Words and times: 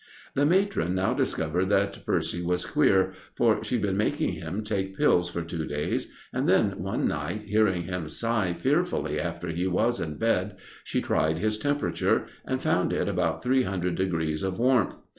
The 0.33 0.47
matron 0.47 0.95
now 0.95 1.13
discovered 1.13 1.69
that 1.69 2.03
Percy 2.07 2.41
was 2.41 2.65
queer, 2.65 3.13
for 3.35 3.63
she'd 3.63 3.83
been 3.83 3.97
making 3.97 4.31
him 4.31 4.63
take 4.63 4.97
pills 4.97 5.29
for 5.29 5.43
two 5.43 5.67
days, 5.67 6.11
and 6.33 6.49
then 6.49 6.81
one 6.81 7.07
night, 7.07 7.43
hearing 7.43 7.83
him 7.83 8.09
sigh 8.09 8.53
fearfully 8.55 9.19
after 9.19 9.49
he 9.49 9.67
was 9.67 9.99
in 9.99 10.17
bed, 10.17 10.55
she 10.83 11.01
tried 11.03 11.37
his 11.37 11.59
temperature, 11.59 12.25
and 12.45 12.63
found 12.63 12.91
it 12.93 13.07
about 13.07 13.43
three 13.43 13.61
hundred 13.61 13.93
degrees 13.93 14.41
of 14.41 14.57
warmth. 14.57 14.97